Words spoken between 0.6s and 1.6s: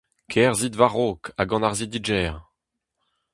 war-raok ha